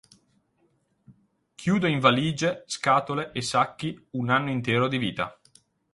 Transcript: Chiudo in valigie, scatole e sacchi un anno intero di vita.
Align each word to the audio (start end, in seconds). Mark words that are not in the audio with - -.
Chiudo 1.53 1.85
in 1.85 1.99
valigie, 1.99 2.63
scatole 2.65 3.31
e 3.33 3.43
sacchi 3.43 4.03
un 4.13 4.31
anno 4.31 4.49
intero 4.49 4.87
di 4.87 4.97
vita. 4.97 5.39